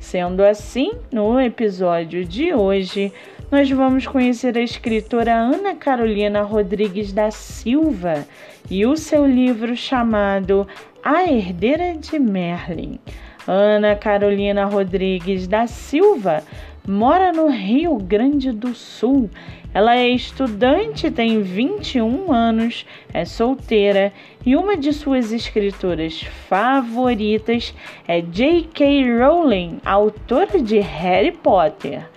Sendo 0.00 0.42
assim, 0.42 0.92
no 1.12 1.38
episódio 1.38 2.24
de 2.24 2.54
hoje, 2.54 3.12
nós 3.52 3.70
vamos 3.70 4.06
conhecer 4.06 4.56
a 4.56 4.62
escritora 4.62 5.34
Ana 5.34 5.74
Carolina 5.74 6.40
Rodrigues 6.40 7.12
da 7.12 7.30
Silva 7.30 8.26
e 8.70 8.86
o 8.86 8.96
seu 8.96 9.26
livro 9.26 9.76
chamado 9.76 10.66
A 11.04 11.24
Herdeira 11.24 11.94
de 11.94 12.18
Merlin. 12.18 12.98
Ana 13.46 13.96
Carolina 13.96 14.66
Rodrigues 14.66 15.46
da 15.46 15.66
Silva 15.66 16.42
mora 16.86 17.32
no 17.32 17.48
Rio 17.48 17.96
Grande 17.96 18.52
do 18.52 18.74
Sul. 18.74 19.30
Ela 19.72 19.96
é 19.96 20.08
estudante, 20.08 21.10
tem 21.10 21.40
21 21.40 22.32
anos, 22.32 22.84
é 23.14 23.24
solteira 23.24 24.12
e 24.44 24.56
uma 24.56 24.76
de 24.76 24.92
suas 24.92 25.32
escritoras 25.32 26.22
favoritas 26.48 27.74
é 28.06 28.20
J.K. 28.20 29.18
Rowling, 29.18 29.80
autora 29.84 30.60
de 30.60 30.78
Harry 30.80 31.32
Potter. 31.32 32.08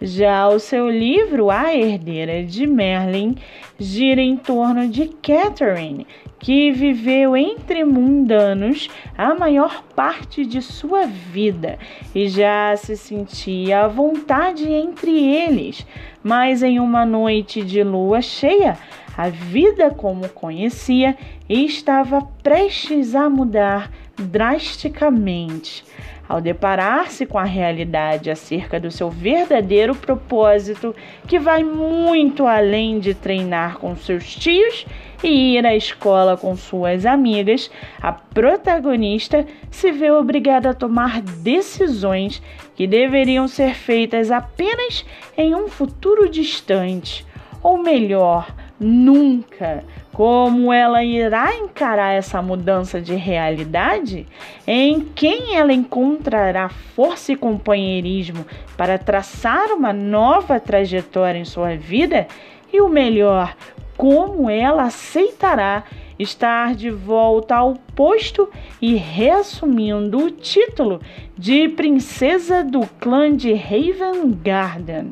Já 0.00 0.48
o 0.48 0.60
seu 0.60 0.88
livro 0.88 1.50
A 1.50 1.74
Herdeira 1.74 2.44
de 2.44 2.66
Merlin 2.68 3.36
gira 3.78 4.20
em 4.20 4.36
torno 4.36 4.86
de 4.86 5.08
Catherine, 5.08 6.06
que 6.38 6.70
viveu 6.70 7.36
entre 7.36 7.84
mundanos 7.84 8.88
a 9.16 9.34
maior 9.34 9.82
parte 9.96 10.46
de 10.46 10.62
sua 10.62 11.06
vida 11.06 11.78
e 12.14 12.28
já 12.28 12.76
se 12.76 12.96
sentia 12.96 13.84
à 13.84 13.88
vontade 13.88 14.70
entre 14.70 15.10
eles, 15.10 15.86
mas 16.22 16.62
em 16.62 16.78
uma 16.78 17.04
noite 17.04 17.62
de 17.62 17.82
lua 17.82 18.22
cheia, 18.22 18.78
a 19.16 19.28
vida 19.28 19.90
como 19.90 20.28
conhecia 20.28 21.16
estava 21.48 22.22
prestes 22.42 23.16
a 23.16 23.28
mudar 23.28 23.90
drasticamente. 24.16 25.84
Ao 26.28 26.42
deparar-se 26.42 27.24
com 27.24 27.38
a 27.38 27.44
realidade 27.44 28.30
acerca 28.30 28.78
do 28.78 28.90
seu 28.90 29.08
verdadeiro 29.08 29.94
propósito, 29.94 30.94
que 31.26 31.38
vai 31.38 31.64
muito 31.64 32.46
além 32.46 33.00
de 33.00 33.14
treinar 33.14 33.78
com 33.78 33.96
seus 33.96 34.36
tios 34.36 34.84
e 35.22 35.56
ir 35.56 35.66
à 35.66 35.74
escola 35.74 36.36
com 36.36 36.56
suas 36.56 37.04
amigas, 37.04 37.70
a 38.00 38.12
protagonista 38.12 39.46
se 39.70 39.90
vê 39.90 40.10
obrigada 40.10 40.70
a 40.70 40.74
tomar 40.74 41.20
decisões 41.20 42.42
que 42.76 42.86
deveriam 42.86 43.48
ser 43.48 43.74
feitas 43.74 44.30
apenas 44.30 45.04
em 45.36 45.54
um 45.54 45.68
futuro 45.68 46.28
distante, 46.28 47.26
ou 47.62 47.78
melhor, 47.78 48.54
nunca. 48.78 49.84
Como 50.12 50.72
ela 50.72 51.04
irá 51.04 51.54
encarar 51.56 52.12
essa 52.12 52.42
mudança 52.42 53.00
de 53.00 53.14
realidade? 53.14 54.26
Em 54.66 55.00
quem 55.00 55.56
ela 55.56 55.72
encontrará 55.72 56.68
força 56.68 57.32
e 57.32 57.36
companheirismo 57.36 58.44
para 58.76 58.98
traçar 58.98 59.70
uma 59.72 59.92
nova 59.92 60.58
trajetória 60.58 61.38
em 61.38 61.44
sua 61.44 61.76
vida? 61.76 62.26
E 62.72 62.80
o 62.80 62.88
melhor, 62.88 63.56
como 63.96 64.48
ela 64.48 64.84
aceitará 64.84 65.84
estar 66.18 66.74
de 66.74 66.90
volta 66.90 67.54
ao 67.56 67.74
posto 67.94 68.48
e 68.82 68.94
reassumindo 68.96 70.18
o 70.18 70.30
título 70.30 71.00
de 71.36 71.68
princesa 71.68 72.64
do 72.64 72.86
clã 73.00 73.34
de 73.34 73.52
Raven 73.52 74.32
Garden. 74.42 75.10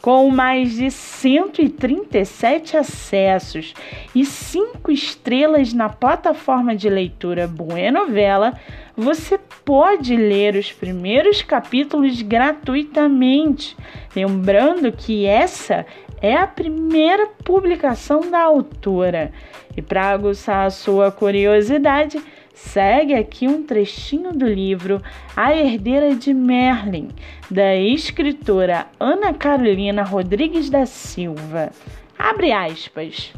Com 0.00 0.28
mais 0.30 0.72
de 0.72 0.90
137 0.90 2.76
acessos 2.76 3.72
e 4.14 4.22
5 4.22 4.92
estrelas 4.92 5.72
na 5.72 5.88
plataforma 5.88 6.76
de 6.76 6.90
leitura 6.90 7.48
Buenovela, 7.48 8.52
você 8.94 9.40
pode 9.64 10.14
ler 10.14 10.56
os 10.56 10.70
primeiros 10.70 11.40
capítulos 11.40 12.20
gratuitamente. 12.20 13.74
Lembrando 14.14 14.92
que 14.92 15.24
essa 15.24 15.86
é 16.20 16.36
a 16.36 16.46
primeira 16.46 17.26
publicação 17.44 18.30
da 18.30 18.40
autora. 18.40 19.32
E 19.76 19.82
para 19.82 20.10
aguçar 20.10 20.66
a 20.66 20.70
sua 20.70 21.10
curiosidade, 21.10 22.22
segue 22.54 23.14
aqui 23.14 23.48
um 23.48 23.62
trechinho 23.62 24.32
do 24.32 24.46
livro 24.46 25.02
A 25.36 25.54
Herdeira 25.54 26.14
de 26.14 26.32
Merlin, 26.32 27.08
da 27.50 27.74
escritora 27.76 28.86
Ana 28.98 29.34
Carolina 29.34 30.02
Rodrigues 30.02 30.70
da 30.70 30.86
Silva. 30.86 31.70
Abre 32.18 32.52
aspas. 32.52 33.32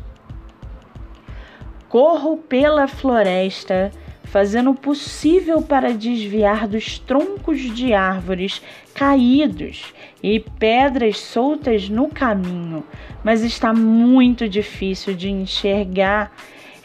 Corro 1.89 2.37
pela 2.37 2.87
floresta 2.87 3.91
fazendo 4.27 4.71
o 4.71 4.75
possível 4.75 5.63
para 5.63 5.93
desviar 5.93 6.69
dos 6.69 6.99
troncos 6.99 7.61
de 7.61 7.95
árvores 7.95 8.61
caídos 8.95 9.95
e 10.23 10.41
pedras 10.41 11.19
soltas 11.19 11.89
no 11.89 12.09
caminho, 12.09 12.85
mas 13.25 13.43
está 13.43 13.73
muito 13.73 14.49
difícil 14.49 15.15
de 15.15 15.31
enxergar. 15.31 16.33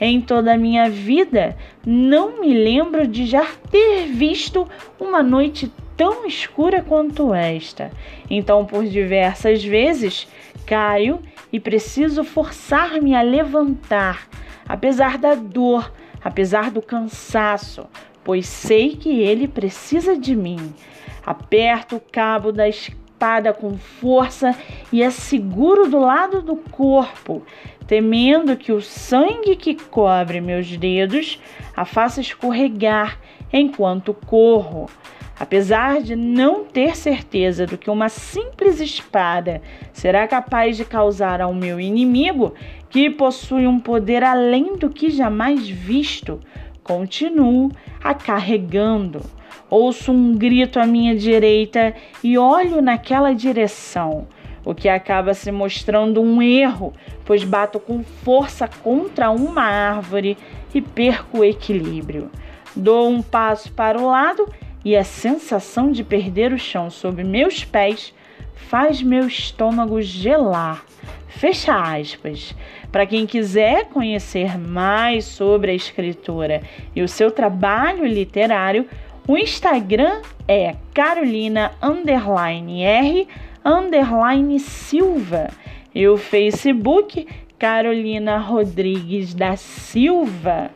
Em 0.04 0.20
toda 0.20 0.56
a 0.56 0.58
minha 0.58 0.90
vida, 0.90 1.56
não 1.86 2.42
me 2.42 2.56
lembro 2.56 3.08
de 3.08 3.28
já 3.28 3.46
ter 3.70 4.08
visto 4.08 4.68
uma 5.00 5.22
noite 5.22 5.72
tão 5.96 6.26
escura 6.26 6.82
quanto 6.82 7.36
esta. 7.36 7.92
Então, 8.28 8.66
por 8.66 8.84
diversas 8.84 9.64
vezes, 9.64 10.28
caio 10.66 11.20
e 11.54 11.60
preciso 11.60 12.24
forçar-me 12.24 13.14
a 13.14 13.22
levantar, 13.22 14.28
apesar 14.68 15.20
da 15.20 15.36
dor 15.36 15.94
apesar 16.24 16.72
do 16.72 16.82
cansaço, 16.82 17.88
pois 18.24 18.48
sei 18.48 18.96
que 18.96 19.22
ele 19.22 19.48
precisa 19.48 20.18
de 20.18 20.36
mim. 20.36 20.74
Aperto 21.26 21.98
o 21.98 22.02
cabo 22.02 22.52
da 22.52 22.68
espada 22.68 23.54
com 23.54 23.78
força 23.78 24.56
e 24.92 25.04
é 25.04 25.10
seguro 25.10 25.90
do 25.90 26.00
lado 26.00 26.42
do 26.42 26.56
corpo, 26.56 27.44
temendo 27.86 28.56
que 28.58 28.72
o 28.72 28.82
sangue 28.82 29.56
que 29.56 29.76
cobre 29.76 30.42
meus 30.42 30.76
dedos 30.76 31.40
a 31.76 31.86
faça 31.86 32.22
escorregar 32.22 33.20
enquanto 33.52 34.14
corro. 34.14 34.90
Apesar 35.40 36.02
de 36.04 36.16
não 36.16 36.64
ter 36.64 36.96
certeza 36.96 37.66
do 37.66 37.76
que 37.76 37.90
uma 37.90 38.10
simples 38.10 38.80
espada 38.80 39.60
será 39.92 40.28
capaz 40.28 40.78
de 40.78 40.86
causar 40.86 41.42
ao 41.42 41.52
meu 41.52 41.80
inimigo, 41.80 42.54
que 42.92 43.10
possui 43.10 43.66
um 43.66 43.80
poder 43.80 44.22
além 44.22 44.76
do 44.76 44.90
que 44.90 45.10
jamais 45.10 45.68
visto, 45.68 46.42
continuo 46.84 47.72
a 48.04 48.14
carregando. 48.14 49.22
Ouço 49.70 50.12
um 50.12 50.36
grito 50.36 50.78
à 50.78 50.86
minha 50.86 51.16
direita 51.16 51.96
e 52.22 52.38
olho 52.38 52.82
naquela 52.82 53.34
direção, 53.34 54.28
o 54.66 54.76
que 54.76 54.90
acaba 54.90 55.34
se 55.34 55.50
mostrando 55.50 56.22
um 56.22 56.42
erro, 56.42 56.94
pois 57.24 57.46
bato 57.46 57.80
com 57.80 58.04
força 58.04 58.68
contra 58.68 59.32
uma 59.32 59.64
árvore 59.64 60.38
e 60.76 60.82
perco 60.82 61.40
o 61.40 61.46
equilíbrio. 61.46 62.30
Dou 62.76 63.10
um 63.10 63.22
passo 63.22 63.72
para 63.72 64.00
o 64.00 64.08
lado 64.08 64.52
e 64.84 64.98
a 64.98 65.04
sensação 65.06 65.94
de 65.94 66.04
perder 66.04 66.52
o 66.52 66.60
chão 66.60 66.90
sob 66.90 67.24
meus 67.24 67.64
pés 67.64 68.14
faz 68.54 69.02
meu 69.02 69.28
estômago 69.28 70.02
gelar. 70.02 70.84
Fecha 71.32 71.74
aspas. 71.74 72.54
Para 72.92 73.06
quem 73.06 73.26
quiser 73.26 73.86
conhecer 73.86 74.58
mais 74.58 75.26
sobre 75.26 75.72
a 75.72 75.74
escritora 75.74 76.62
e 76.96 77.02
o 77.02 77.08
seu 77.08 77.32
trabalho 77.32 78.06
literário, 78.06 78.86
o 79.28 79.38
Instagram 79.38 80.22
é 80.48 80.76
Carolina 80.94 81.72
R 81.82 83.28
underline 83.64 84.60
Silva 84.60 85.50
e 85.96 86.08
o 86.08 86.18
Facebook 86.18 87.28
Carolina 87.58 88.38
Rodrigues 88.38 89.34
da 89.34 89.56
Silva. 89.56 90.70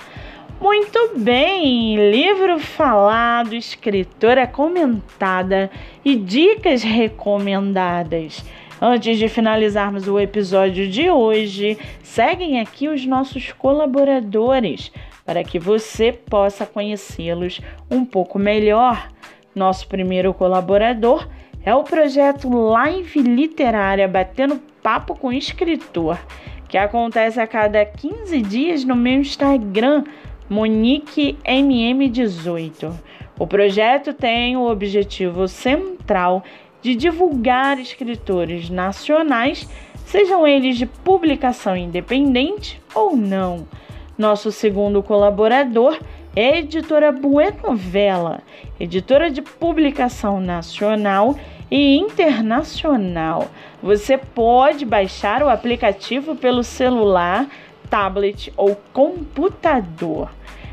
Muito 0.61 1.11
bem, 1.17 2.11
livro 2.11 2.59
falado, 2.59 3.53
escritora 3.53 4.47
comentada 4.47 5.69
e 6.03 6.15
dicas 6.15 6.81
recomendadas. 6.81 8.43
Antes 8.81 9.17
de 9.17 9.29
finalizarmos 9.29 10.05
o 10.07 10.19
episódio 10.19 10.89
de 10.89 11.09
hoje, 11.09 11.77
seguem 12.03 12.59
aqui 12.59 12.89
os 12.89 13.05
nossos 13.05 13.53
colaboradores 13.53 14.91
para 15.25 15.45
que 15.45 15.57
você 15.57 16.11
possa 16.11 16.65
conhecê-los 16.65 17.61
um 17.89 18.03
pouco 18.03 18.37
melhor. 18.37 19.07
Nosso 19.55 19.87
primeiro 19.87 20.33
colaborador 20.33 21.25
é 21.63 21.73
o 21.73 21.83
projeto 21.83 22.49
Live 22.49 23.21
Literária 23.21 24.09
Batendo 24.09 24.59
Papo 24.83 25.15
com 25.15 25.31
Escritor, 25.31 26.19
que 26.67 26.77
acontece 26.77 27.39
a 27.39 27.47
cada 27.47 27.85
15 27.85 28.41
dias 28.41 28.83
no 28.83 28.95
meu 28.95 29.21
Instagram, 29.21 30.03
MoniqueMM18. 30.51 32.91
O 33.39 33.47
projeto 33.47 34.13
tem 34.13 34.55
o 34.55 34.69
objetivo 34.69 35.47
central 35.47 36.43
de 36.85 36.93
divulgar 36.93 37.79
escritores 37.79 38.69
nacionais, 38.69 39.67
sejam 40.05 40.47
eles 40.47 40.77
de 40.77 40.85
publicação 40.85 41.75
independente 41.75 42.79
ou 42.93 43.17
não. 43.17 43.67
Nosso 44.15 44.51
segundo 44.51 45.01
colaborador 45.01 45.97
é 46.35 46.49
a 46.49 46.57
editora 46.59 47.11
Buenovela, 47.11 48.43
editora 48.79 49.31
de 49.31 49.41
publicação 49.41 50.39
nacional 50.39 51.35
e 51.71 51.97
internacional. 51.97 53.49
Você 53.81 54.15
pode 54.15 54.85
baixar 54.85 55.41
o 55.41 55.49
aplicativo 55.49 56.35
pelo 56.35 56.63
celular, 56.63 57.47
tablet 57.89 58.53
ou 58.55 58.79
computador. 58.93 60.29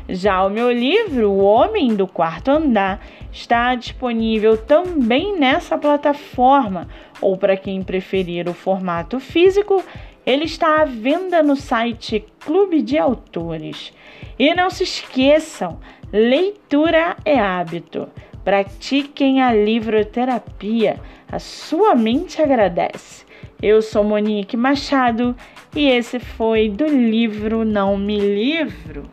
Já 0.07 0.45
o 0.45 0.49
meu 0.49 0.69
livro, 0.69 1.31
O 1.31 1.43
Homem 1.43 1.95
do 1.95 2.05
Quarto 2.05 2.51
Andar, 2.51 2.99
está 3.31 3.73
disponível 3.73 4.57
também 4.57 5.39
nessa 5.39 5.77
plataforma, 5.77 6.89
ou 7.21 7.37
para 7.37 7.55
quem 7.55 7.81
preferir 7.81 8.49
o 8.49 8.53
formato 8.53 9.19
físico, 9.19 9.81
ele 10.25 10.43
está 10.43 10.81
à 10.81 10.85
venda 10.85 11.41
no 11.41 11.55
site 11.55 12.25
Clube 12.39 12.81
de 12.81 12.97
Autores. 12.97 13.93
E 14.37 14.53
não 14.53 14.69
se 14.69 14.83
esqueçam, 14.83 15.79
leitura 16.11 17.15
é 17.23 17.39
hábito. 17.39 18.09
Pratiquem 18.43 19.41
a 19.41 19.53
livroterapia. 19.53 20.99
A 21.31 21.39
sua 21.39 21.95
mente 21.95 22.41
agradece. 22.41 23.25
Eu 23.61 23.81
sou 23.81 24.03
Monique 24.03 24.57
Machado 24.57 25.33
e 25.73 25.87
esse 25.87 26.19
foi 26.19 26.67
do 26.67 26.85
livro 26.85 27.63
Não 27.63 27.97
Me 27.97 28.19
Livro. 28.19 29.03